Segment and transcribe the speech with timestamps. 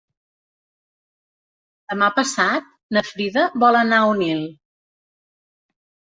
[1.91, 4.41] Demà passat na Frida vol anar a Onil.